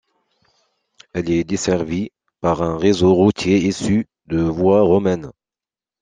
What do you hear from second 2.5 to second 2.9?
un